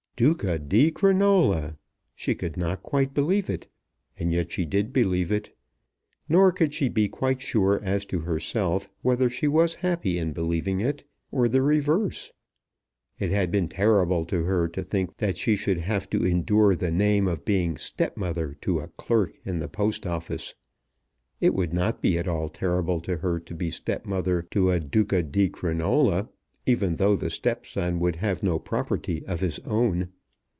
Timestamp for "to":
8.05-8.19, 14.25-14.43, 14.67-14.83, 16.11-16.23, 18.61-18.79, 23.01-23.17, 23.39-23.55, 24.51-24.69